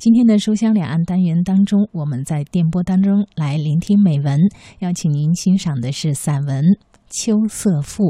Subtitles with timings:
[0.00, 4.40] 今天的书香两岸单元当中，我们在电波当中来聆听美文，
[4.78, 6.64] 邀请您欣赏的是散文
[7.10, 8.04] 《秋色赋》。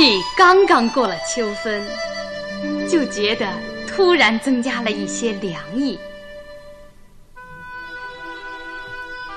[0.00, 1.86] 气刚刚过了秋分，
[2.88, 3.46] 就觉得
[3.86, 6.00] 突然增加了一些凉意。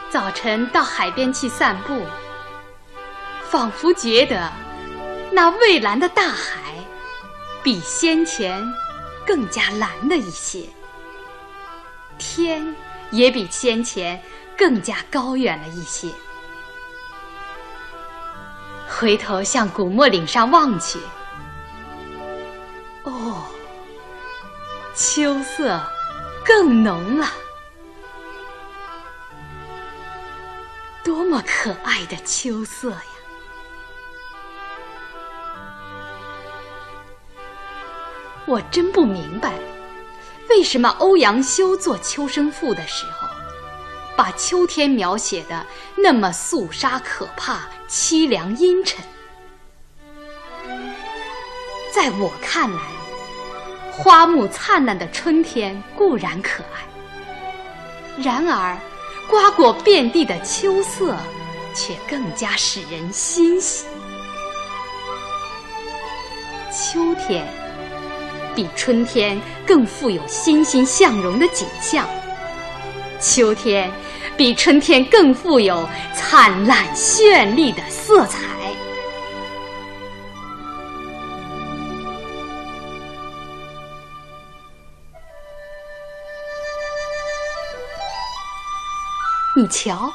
[0.10, 2.02] 早晨到海边去散步，
[3.50, 4.50] 仿佛觉得
[5.34, 6.62] 那蔚蓝的大海
[7.62, 8.66] 比先前
[9.28, 10.64] 更加蓝了一些，
[12.18, 12.74] 天
[13.12, 14.18] 也比先前
[14.58, 16.08] 更加高远了一些。
[19.00, 21.00] 回头向古墨岭上望去，
[23.04, 23.44] 哦，
[24.96, 25.82] 秋色
[26.46, 27.28] 更浓了，
[31.04, 33.02] 多么可爱的秋色呀！
[38.46, 39.54] 我真不明白，
[40.50, 43.28] 为什么欧阳修做《秋声赋》的时候。
[44.16, 49.04] 把秋天描写的那么肃杀可怕、凄凉阴沉，
[51.92, 52.82] 在我看来，
[53.92, 58.78] 花木灿烂的春天固然可爱，然而
[59.30, 61.16] 瓜果遍地的秋色
[61.74, 63.86] 却更加使人欣喜。
[66.72, 67.48] 秋天
[68.56, 72.08] 比春天更富有欣欣向荣的景象，
[73.24, 73.90] 秋天。
[74.36, 78.40] 比春天更富有灿烂绚丽的色彩。
[89.56, 90.12] 你瞧，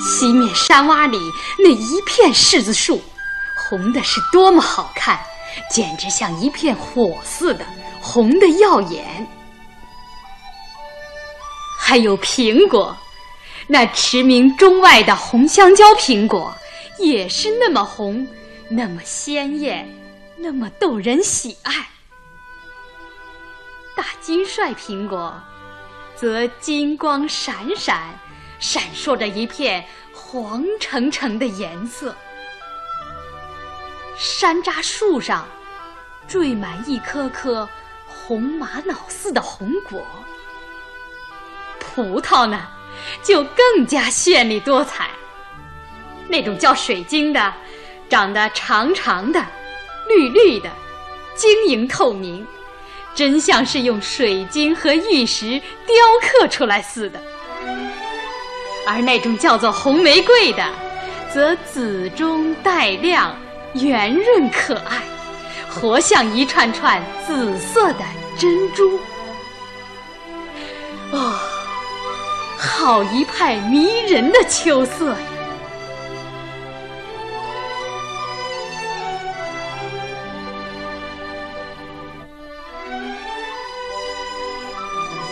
[0.00, 1.18] 西面山洼里
[1.58, 3.02] 那一片柿子树，
[3.68, 5.20] 红的是多么好看，
[5.70, 7.66] 简直像一片火似的，
[8.00, 9.28] 红的耀眼。
[11.86, 12.96] 还有苹果，
[13.66, 16.56] 那驰名中外的红香蕉苹果，
[16.98, 18.26] 也是那么红，
[18.70, 19.86] 那么鲜艳，
[20.38, 21.90] 那么逗人喜爱。
[23.94, 25.38] 大金帅苹果，
[26.16, 28.18] 则金光闪闪，
[28.58, 32.16] 闪烁着一片黄澄澄的颜色。
[34.16, 35.46] 山楂树上，
[36.26, 37.68] 缀满一颗颗
[38.08, 40.02] 红玛瑙似的红果。
[41.94, 42.60] 葡萄呢，
[43.22, 45.08] 就更加绚丽多彩。
[46.26, 47.54] 那种叫水晶的，
[48.08, 49.44] 长得长长的、
[50.08, 50.70] 绿绿的、
[51.36, 52.44] 晶莹透明，
[53.14, 57.22] 真像是用水晶和玉石雕刻出来似的。
[58.86, 60.66] 而那种叫做红玫瑰的，
[61.32, 63.36] 则紫中带亮，
[63.74, 65.02] 圆润可爱，
[65.70, 68.00] 活像一串串紫色的
[68.36, 68.98] 珍珠。
[71.12, 71.53] 哦。
[72.64, 75.16] 好一派迷人的秋色呀！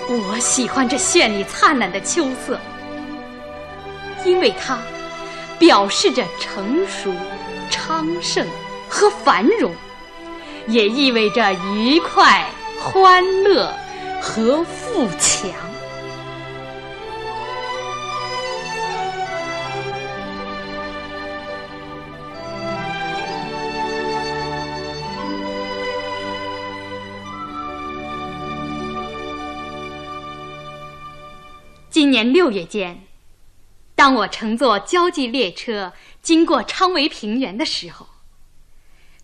[0.09, 2.61] 我喜欢这绚丽灿烂的秋色，
[4.25, 4.79] 因为它
[5.59, 7.13] 表示着成熟、
[7.71, 8.47] 昌盛
[8.89, 9.75] 和繁荣，
[10.69, 12.47] 也意味着愉快、
[12.79, 13.73] 欢乐
[14.21, 15.51] 和富强。
[32.13, 33.07] 年六月间，
[33.95, 38.07] 当我乘坐交际列车经过昌围平原的时候，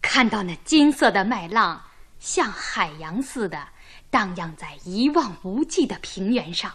[0.01, 1.85] 看到那金色的麦浪
[2.19, 3.69] 像海洋似的
[4.09, 6.73] 荡漾在一望无际的平原上，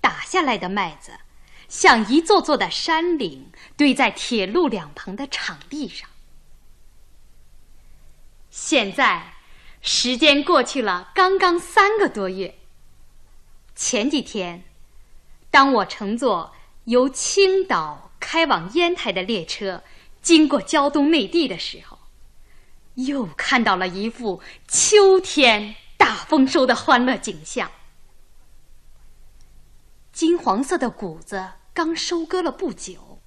[0.00, 1.12] 打下来的麦子
[1.68, 6.10] 像一座座的山岭堆在铁路两旁的场地上。
[8.50, 9.34] 现在，
[9.80, 12.57] 时间过去了刚刚三个多月。
[13.80, 14.64] 前几天，
[15.52, 16.52] 当我乘坐
[16.86, 19.84] 由青岛开往烟台的列车
[20.20, 21.96] 经过胶东内地的时候，
[22.96, 27.70] 又看到了一幅秋天大丰收的欢乐景象。
[30.12, 33.20] 金黄色的谷子刚收割了不久，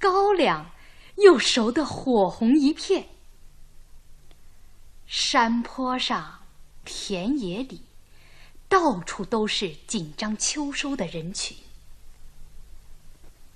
[0.00, 0.72] 高粱
[1.18, 3.10] 又熟得火红一片。
[5.06, 6.40] 山坡上、
[6.84, 7.85] 田野里，
[8.76, 11.56] 到处都是紧张秋收的人群；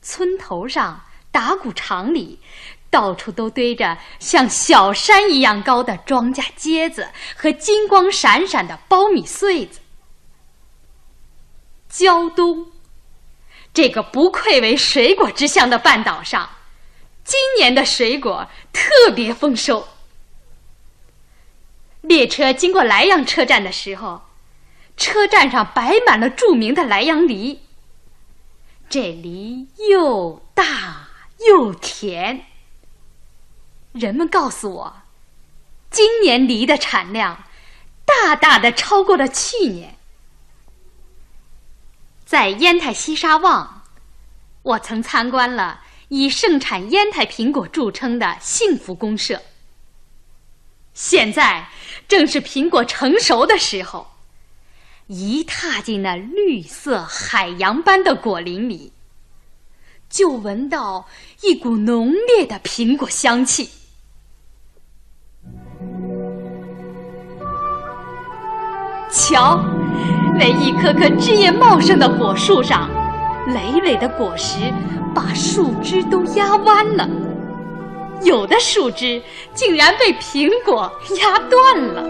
[0.00, 2.40] 村头上、打谷场里，
[2.88, 9.81] 到处都堆着像小山一样高的庄稼秸子和金光闪闪的苞米穗子。
[11.90, 12.72] 胶东，
[13.75, 16.49] 这个不愧为水果之乡的半岛上，
[17.25, 19.87] 今年的水果特别丰收。
[22.00, 24.22] 列车经过莱阳车站的时候，
[25.00, 27.62] 车站上摆满了著名的莱阳梨。
[28.91, 31.08] 这梨又大
[31.49, 32.44] 又甜。
[33.93, 35.02] 人们告诉我，
[35.91, 37.44] 今年梨的产量
[38.05, 39.97] 大大的超过了去年。
[42.26, 43.82] 在烟台西沙旺，
[44.62, 49.41] 我曾参观了以盛产烟台苹果著称的幸福公社。
[50.93, 51.69] 现在
[52.06, 54.11] 正是苹果成熟的时候，
[55.12, 58.93] 一踏进那绿色海洋般的果林里，
[60.09, 61.09] 就闻到
[61.43, 63.71] 一股浓烈的苹果香气。
[69.11, 69.61] 瞧，
[70.39, 72.89] 那一棵棵枝叶茂盛的果树上，
[73.49, 74.73] 累累的果实
[75.13, 77.09] 把树枝都压弯了。
[78.23, 79.21] 有的树枝
[79.55, 80.89] 竟然被苹果
[81.21, 82.05] 压断了，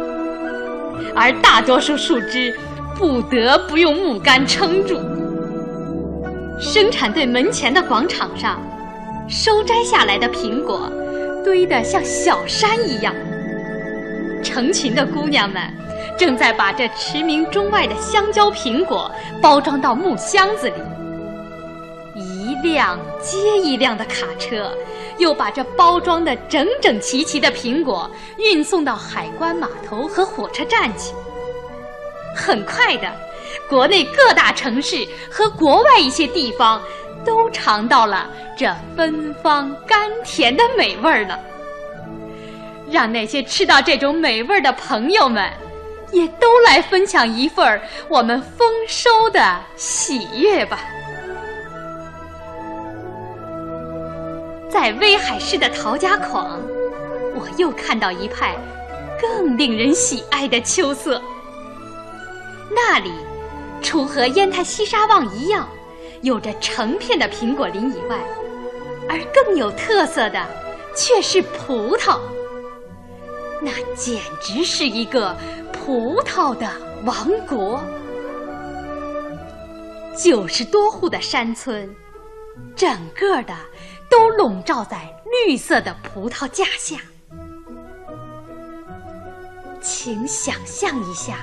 [1.16, 2.54] 而大多数树枝
[3.00, 5.00] 不得不用木杆撑住。
[6.60, 8.60] 生产队门前的广场上，
[9.26, 10.92] 收摘下来的苹果
[11.42, 13.14] 堆得像小山一样。
[14.42, 15.62] 成群的姑娘们
[16.18, 19.10] 正在把这驰名中外的香蕉苹果
[19.40, 20.74] 包装到木箱子里，
[22.14, 24.70] 一辆接一辆的卡车。
[25.16, 31.12] 又把这包装的整整齐齐的苹果运送到海关码头和火车站去。
[32.34, 33.10] 很快的，
[33.68, 36.80] 国内各大城市和国外一些地方
[37.24, 41.38] 都尝到了这芬芳甘甜的美味儿了。
[42.90, 45.48] 让那些吃到这种美味儿的朋友们，
[46.10, 50.80] 也都来分享一份我们丰收的喜悦吧。
[54.68, 56.60] 在威海市的陶家坊，
[57.34, 58.56] 我又看到一派
[59.20, 61.22] 更令人喜爱的秋色。
[62.70, 63.12] 那里
[63.82, 65.68] 除和烟台西沙望一样，
[66.22, 68.18] 有着成片的苹果林以外，
[69.08, 70.46] 而更有特色的
[70.96, 72.18] 却是葡萄。
[73.60, 75.36] 那简直是一个
[75.72, 76.70] 葡萄的
[77.04, 77.82] 王国。
[80.16, 81.88] 九十多户的山村，
[82.76, 83.54] 整个的。
[84.10, 85.08] 都笼罩在
[85.46, 86.96] 绿色的葡萄架下，
[89.80, 91.36] 请想象一下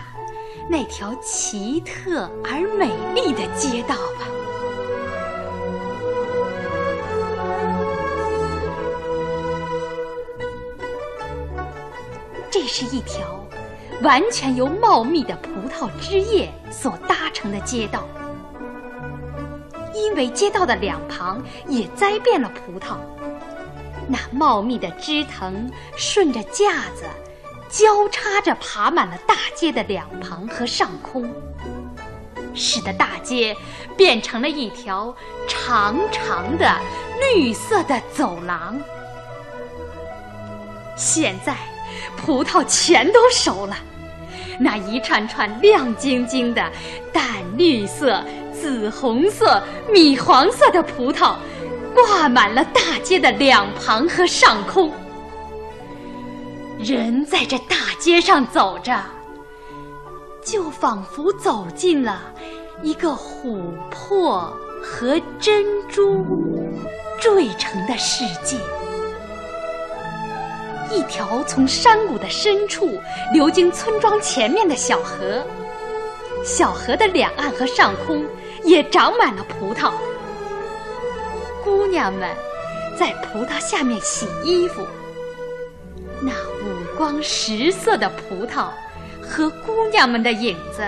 [0.69, 4.27] 那条奇特而美丽的街道吧。
[12.49, 13.45] 这是一条
[14.01, 18.07] 完全由茂密的葡萄枝叶所搭成的街道。
[19.93, 22.97] 因为街道的两旁也栽遍了葡萄，
[24.07, 27.05] 那茂密的枝藤顺着架子
[27.69, 31.29] 交叉着爬满了大街的两旁和上空，
[32.53, 33.55] 使得大街
[33.95, 35.15] 变成了一条
[35.47, 36.75] 长长的
[37.19, 38.79] 绿色的走廊。
[40.95, 41.55] 现在，
[42.15, 43.77] 葡萄全都熟了，
[44.59, 46.71] 那一串串亮晶晶的
[47.12, 47.24] 淡
[47.57, 48.24] 绿色。
[48.59, 49.62] 紫红色、
[49.93, 51.36] 米黄色的葡萄
[51.93, 54.91] 挂满了大街的两旁和上空，
[56.79, 59.03] 人在这大街上走着，
[60.43, 62.31] 就仿佛走进了
[62.84, 66.24] 一个琥珀和珍珠
[67.19, 68.57] 缀成的世界。
[70.91, 73.00] 一条从山谷的深处
[73.34, 75.43] 流经村庄前面的小河，
[76.46, 78.25] 小河的两岸和上空。
[78.63, 79.93] 也长满了葡萄，
[81.63, 82.36] 姑娘们
[83.00, 84.81] 在葡萄下面洗衣服。
[86.19, 86.34] 那
[86.98, 88.72] 光十色的葡萄
[89.22, 90.84] 和姑娘们的影子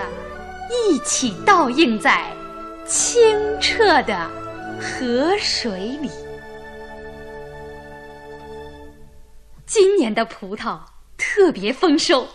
[0.68, 2.26] 一起倒映在
[2.84, 4.28] 清澈的
[4.80, 6.10] 河水里。
[9.64, 10.80] 今年的葡萄
[11.16, 12.26] 特别丰收，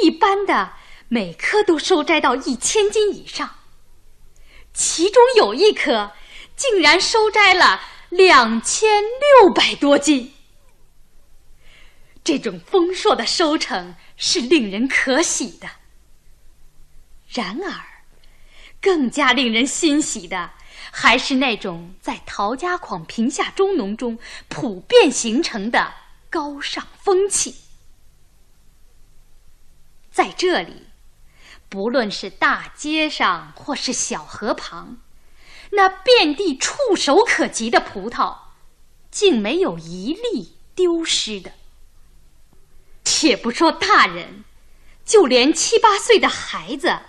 [0.00, 0.70] 一般的
[1.08, 3.50] 每颗都收摘到一千斤以上。
[4.72, 6.12] 其中有一颗，
[6.54, 10.32] 竟然收摘了两千六百多斤。
[12.22, 15.68] 这种丰硕的收成是令人可喜的。
[17.28, 18.04] 然而，
[18.80, 20.52] 更加令人欣喜的，
[20.90, 25.94] 还是那种在陶家矿贫下中农中普遍形成的
[26.28, 27.56] 高尚风气。
[30.10, 30.88] 在这里，
[31.68, 34.98] 不论是大街上或是小河旁，
[35.70, 38.36] 那遍地触手可及的葡萄，
[39.10, 41.52] 竟没有一粒丢失的。
[43.20, 44.44] 且不说大人，
[45.04, 47.00] 就连七八岁的孩子，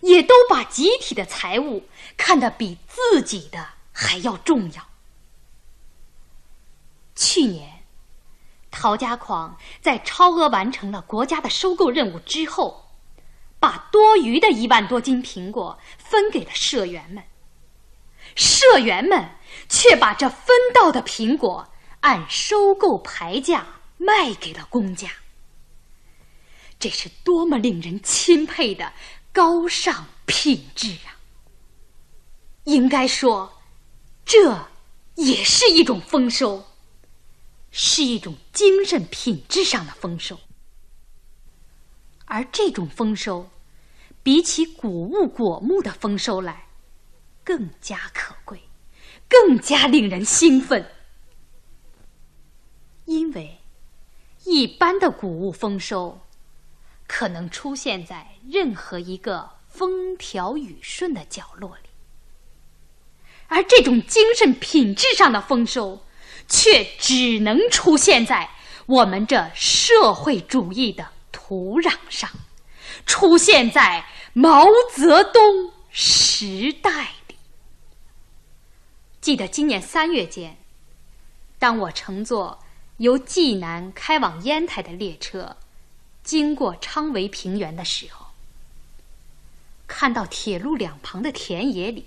[0.00, 1.86] 也都把集体的财物
[2.16, 4.88] 看得比自己的还要重要。
[7.14, 7.84] 去年，
[8.72, 12.90] 陶家矿在超额完成了国家的收购任务之后，
[13.60, 17.22] 把多余的一万多斤苹果分给了社员们，
[18.34, 19.36] 社员们
[19.68, 23.64] 却把这分到的苹果按收购牌价
[23.98, 25.08] 卖给了公家。
[26.80, 28.94] 这是多么令人钦佩的
[29.32, 31.20] 高尚品质啊！
[32.64, 33.60] 应该说，
[34.24, 34.66] 这
[35.14, 36.64] 也是一种丰收，
[37.70, 40.40] 是一种精神品质上的丰收。
[42.24, 43.50] 而这种丰收，
[44.22, 46.66] 比起谷物果木的丰收来，
[47.44, 48.62] 更加可贵，
[49.28, 50.90] 更加令人兴奋。
[53.04, 53.58] 因为
[54.44, 56.22] 一般的谷物丰收。
[57.12, 61.88] 可能出现在任何一个风调雨顺的角落里，
[63.48, 66.04] 而这种精神品质上的丰收，
[66.46, 68.48] 却只能出现在
[68.86, 72.30] 我们这社会主义的土壤上，
[73.04, 74.64] 出现在毛
[74.94, 77.34] 泽东时代里。
[79.20, 80.56] 记得今年三月间，
[81.58, 82.60] 当我乘坐
[82.98, 85.56] 由济南开往烟台的列车。
[86.30, 88.26] 经过昌围平原的时候，
[89.88, 92.06] 看到铁路两旁的田野里，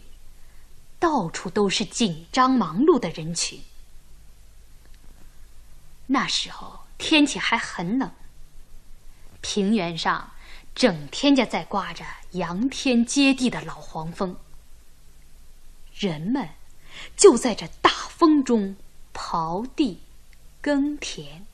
[0.98, 3.62] 到处都是紧张忙碌的人群。
[6.08, 8.14] 那时候天气还很冷，
[9.42, 10.32] 平原上
[10.74, 14.38] 整天就在刮着仰天接地的老黄风，
[15.94, 16.48] 人们
[17.18, 18.78] 就在这大风中
[19.14, 20.00] 刨地、
[20.62, 21.46] 耕田。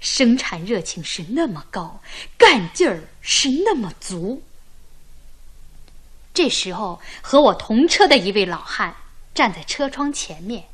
[0.00, 2.00] 生产热情是那么高，
[2.36, 4.42] 干劲儿是那么足。
[6.32, 8.94] 这时候，和我同车的一位老汉
[9.34, 10.68] 站在车窗前面，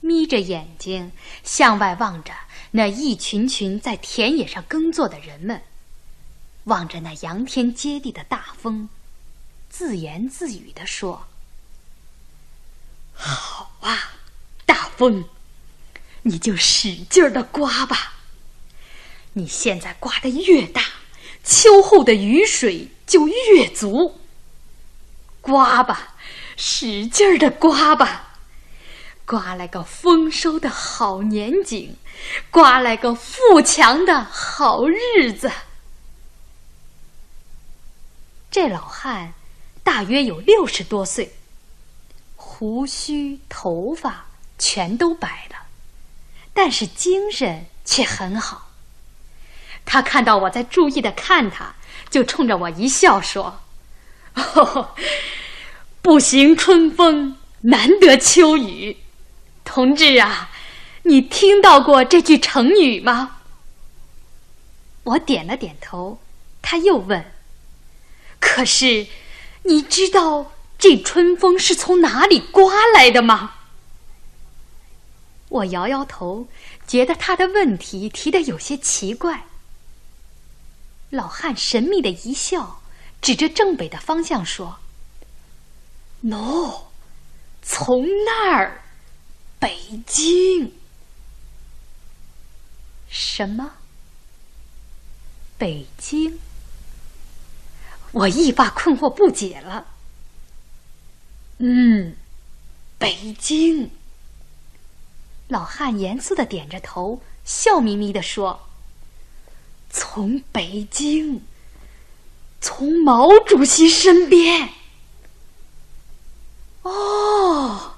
[0.00, 1.12] 眯着眼睛
[1.44, 2.32] 向外望着
[2.70, 5.62] 那一群群在田野上耕作的人们，
[6.64, 8.88] 望着那仰天接地的大风，
[9.68, 11.26] 自言自语地说
[13.12, 14.12] ：“好啊，
[14.64, 15.28] 大风。”
[16.28, 18.12] 你就使劲儿的刮吧，
[19.32, 20.82] 你现在刮的越大，
[21.42, 24.20] 秋后的雨水就越足。
[25.40, 26.16] 刮吧，
[26.58, 28.36] 使劲儿的刮吧，
[29.24, 31.96] 刮来个丰收的好年景，
[32.50, 35.50] 刮来个富强的好日子。
[38.50, 39.32] 这老汉
[39.82, 41.34] 大约有六十多岁，
[42.36, 44.26] 胡须头发
[44.58, 45.47] 全都白。
[46.60, 48.72] 但是精神却很好。
[49.84, 51.76] 他看到我在注意的看他，
[52.10, 53.60] 就冲着我一笑说
[56.02, 58.96] ：“不行春风，难得秋雨。
[59.64, 60.50] 同志啊，
[61.04, 63.36] 你听到过这句成语吗？”
[65.04, 66.20] 我点了点头。
[66.60, 67.24] 他又问
[68.40, 69.06] ：“可是，
[69.62, 73.54] 你知道这春风是从哪里刮来的吗？”
[75.48, 76.46] 我摇摇头，
[76.86, 79.46] 觉得他的问题提的有些奇怪。
[81.10, 82.82] 老汉神秘的一笑，
[83.22, 84.78] 指着正北的方向说
[86.20, 86.88] ：“no，
[87.62, 88.82] 从那儿，
[89.58, 90.74] 北京。
[93.08, 93.72] 什么？
[95.56, 96.38] 北京？”
[98.12, 99.86] 我一发困惑不解了。
[101.58, 102.16] 嗯，
[102.98, 103.90] 北京。
[105.48, 108.68] 老汉严肃的点着头，笑眯眯的说
[109.88, 111.42] ：“从北京，
[112.60, 114.68] 从毛主席身边。”
[116.82, 117.96] 哦，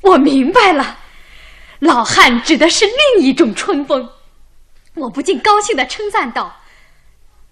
[0.00, 0.98] 我明白了，
[1.80, 4.12] 老汉指的是另一种春风。
[4.94, 6.60] 我不禁高兴的称赞道：“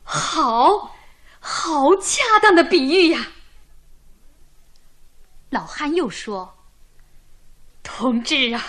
[0.05, 0.97] 好，
[1.41, 3.29] 好恰当的比喻呀！”
[5.51, 6.55] 老汉又说。
[7.83, 8.65] 同志啊，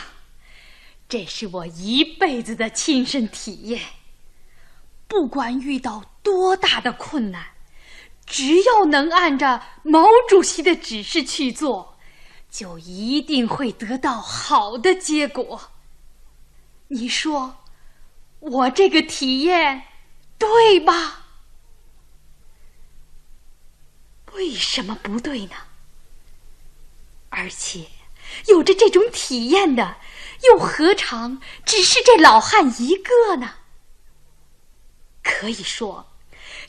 [1.10, 3.82] 这是我一辈子的亲身体验。
[5.08, 7.48] 不管遇到多大的困难，
[8.28, 11.98] 只要能按照毛主席的指示去做，
[12.52, 15.72] 就一定会得到好的结果。
[16.90, 17.58] 你说，
[18.40, 19.86] 我这个体验
[20.38, 21.26] 对吧？
[24.34, 25.56] 为什么不对呢？
[27.30, 27.88] 而且，
[28.48, 29.98] 有着这种体验的，
[30.44, 33.56] 又何尝只是这老汉一个呢？
[35.22, 36.08] 可以说，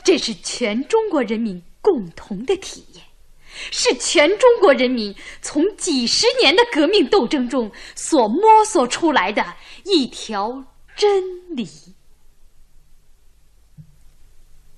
[0.05, 3.05] 这是全中国人民共同的体验，
[3.71, 10.65] 是全中国人民从几十年的革命斗争中所摸索出来的一条
[10.97, 11.69] 真理。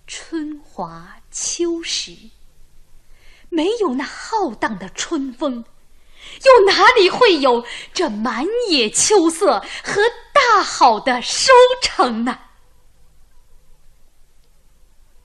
[0.07, 2.15] 春华秋实，
[3.49, 5.65] 没有那浩荡的春风，
[6.45, 10.03] 又哪里会有这满野秋色和
[10.33, 12.39] 大好的收成呢？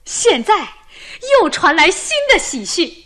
[0.04, 0.74] 现在
[1.40, 3.04] 又传来新的喜讯，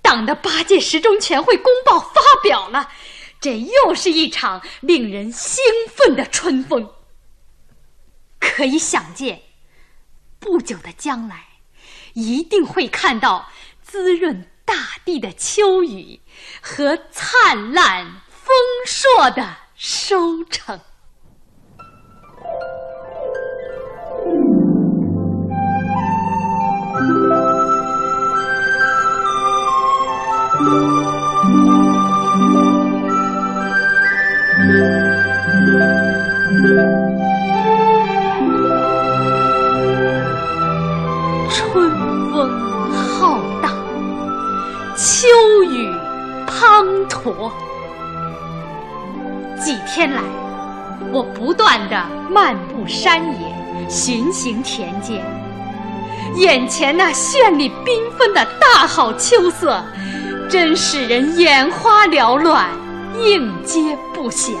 [0.00, 2.92] 党的八届十中全会公报发表了，
[3.40, 5.64] 这又是一场令人兴
[5.96, 6.94] 奋的春风。
[8.38, 9.42] 可以想见，
[10.38, 11.48] 不久的将来，
[12.14, 13.50] 一定会看到
[13.82, 16.20] 滋润大地的秋雨
[16.60, 20.78] 和灿烂丰硕的收成。
[45.00, 45.28] 秋
[45.62, 45.88] 雨
[46.44, 47.52] 滂沱。
[49.56, 50.20] 几天来，
[51.12, 55.24] 我不断的漫步山野，巡行田间，
[56.34, 59.80] 眼前那绚丽缤纷的大好秋色，
[60.50, 62.66] 真使人眼花缭乱，
[63.22, 64.56] 应接不暇。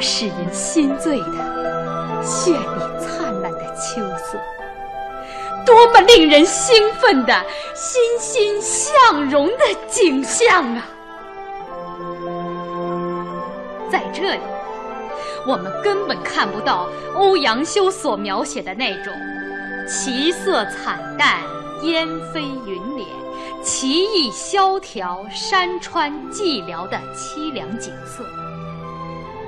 [0.00, 4.38] 使人心醉的绚丽灿烂的秋色，
[5.66, 10.86] 多么令人兴奋的欣欣向荣的景象啊！
[13.90, 14.40] 在这里，
[15.46, 19.12] 我们根本看不到欧阳修所描写的那种
[19.88, 21.40] 其色惨淡、
[21.82, 23.04] 烟飞云敛、
[23.62, 28.24] 奇异萧条、山川寂寥的凄凉景色，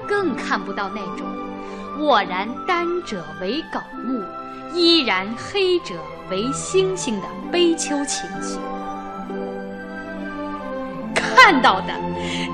[0.09, 1.27] 更看不到那种
[1.99, 4.25] 我然丹者为槁木，
[4.75, 5.95] 依然黑者
[6.31, 8.59] 为星星的悲秋情绪。
[11.15, 11.93] 看到的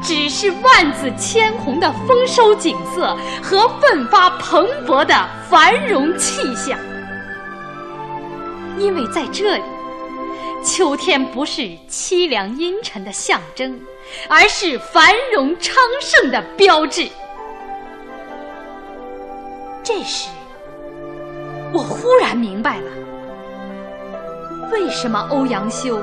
[0.03, 5.15] 只是万紫千红的丰收景色和奋发蓬勃的
[5.49, 6.79] 繁荣气象，
[8.79, 9.63] 因为在这里，
[10.65, 13.79] 秋天不是凄凉阴沉的象征，
[14.29, 17.09] 而是繁荣昌盛的标志。
[19.89, 20.29] 这时，
[21.73, 22.91] 我忽然明白了，
[24.71, 25.99] 为什么欧阳修。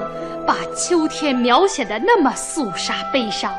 [0.48, 3.54] 把秋天描写的那么肃杀悲伤，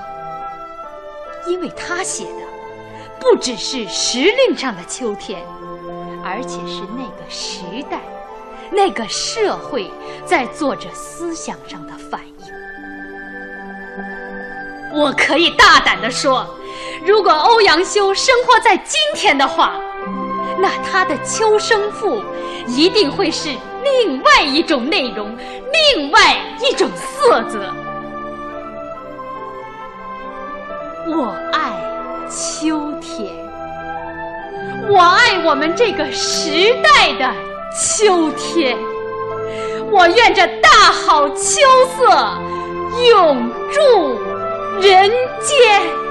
[1.46, 2.42] 因为他写的
[3.20, 5.40] 不只是时令上的秋天，
[6.24, 8.00] 而且是那个时代、
[8.72, 9.88] 那个社会
[10.24, 12.20] 在做着思想上的反
[14.90, 15.00] 应。
[15.00, 16.46] 我可以大胆地说，
[17.04, 19.80] 如果欧阳修生活在今天的话，
[20.58, 22.22] 那他的《秋声赋》
[22.66, 23.48] 一定会是
[23.84, 25.36] 另外一种内容。
[25.94, 27.60] 另外一种色泽，
[31.08, 31.72] 我爱
[32.28, 33.30] 秋天，
[34.88, 37.30] 我爱我们这个时代的
[37.78, 38.76] 秋天，
[39.92, 41.60] 我愿这大好秋
[41.96, 42.38] 色
[43.10, 44.18] 永驻
[44.80, 46.05] 人间。